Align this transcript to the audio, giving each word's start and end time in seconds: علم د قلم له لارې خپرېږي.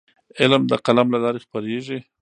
علم 0.41 0.63
د 0.67 0.73
قلم 0.85 1.07
له 1.13 1.19
لارې 1.23 1.43
خپرېږي. 1.45 1.99